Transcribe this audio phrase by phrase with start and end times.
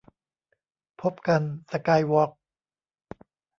[1.01, 1.41] พบกัน
[1.71, 2.31] สกายวอล์ค